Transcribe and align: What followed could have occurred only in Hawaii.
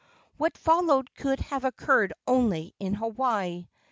What 0.37 0.57
followed 0.57 1.13
could 1.13 1.39
have 1.41 1.63
occurred 1.63 2.13
only 2.25 2.73
in 2.79 2.95
Hawaii. 2.95 3.67